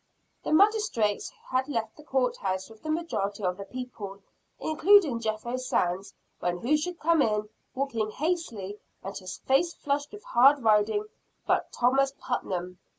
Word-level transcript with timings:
The 0.43 0.51
magistrates 0.51 1.31
had 1.51 1.67
left 1.69 1.95
the 1.95 2.01
Court 2.03 2.35
House, 2.37 2.71
with 2.71 2.81
the 2.81 2.89
majority 2.89 3.43
of 3.43 3.57
the 3.57 3.65
people, 3.65 4.23
including 4.59 5.19
Jethro 5.19 5.57
Sands, 5.57 6.15
when 6.39 6.57
who 6.57 6.75
should 6.75 6.99
come 6.99 7.21
in, 7.21 7.49
walking 7.75 8.09
hastily, 8.09 8.79
and 9.03 9.15
his 9.15 9.37
face 9.37 9.75
flushed 9.75 10.11
with 10.11 10.23
hard 10.23 10.63
riding, 10.63 11.05
but 11.45 11.71
Thomas 11.71 12.13
Putnam. 12.17 12.79